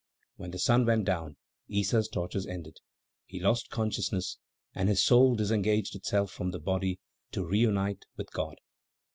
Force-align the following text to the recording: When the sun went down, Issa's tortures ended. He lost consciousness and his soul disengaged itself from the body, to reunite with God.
When 0.35 0.49
the 0.49 0.57
sun 0.57 0.87
went 0.87 1.05
down, 1.05 1.37
Issa's 1.69 2.09
tortures 2.09 2.47
ended. 2.47 2.77
He 3.27 3.39
lost 3.39 3.69
consciousness 3.69 4.39
and 4.73 4.89
his 4.89 5.03
soul 5.03 5.35
disengaged 5.35 5.95
itself 5.95 6.31
from 6.31 6.49
the 6.49 6.59
body, 6.59 6.99
to 7.33 7.45
reunite 7.45 8.05
with 8.17 8.31
God. 8.31 8.55